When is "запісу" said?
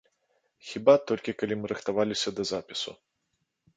2.53-2.91